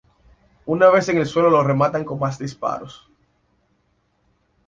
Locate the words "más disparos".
2.17-3.07